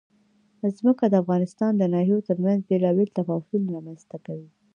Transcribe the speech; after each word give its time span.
ځمکه 0.77 1.05
د 1.09 1.13
افغانستان 1.23 1.71
د 1.77 1.83
ناحیو 1.93 2.25
ترمنځ 2.27 2.59
بېلابېل 2.69 3.09
تفاوتونه 3.17 3.65
رامنځ 3.75 4.01
ته 4.09 4.17
کوي. 4.25 4.49